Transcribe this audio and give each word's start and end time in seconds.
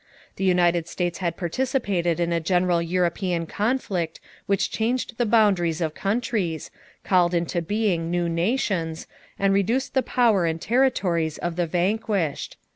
The 0.37 0.43
United 0.43 0.87
States 0.87 1.19
had 1.19 1.37
participated 1.37 2.19
in 2.19 2.33
a 2.33 2.39
general 2.39 2.81
European 2.81 3.45
conflict 3.45 4.19
which 4.47 4.71
changed 4.71 5.19
the 5.19 5.27
boundaries 5.27 5.79
of 5.79 5.93
countries, 5.93 6.71
called 7.03 7.35
into 7.35 7.61
being 7.61 8.09
new 8.09 8.27
nations, 8.27 9.05
and 9.37 9.53
reduced 9.53 9.93
the 9.93 10.01
power 10.01 10.47
and 10.47 10.59
territories 10.59 11.37
of 11.37 11.55
the 11.55 11.67
vanquished. 11.67 12.57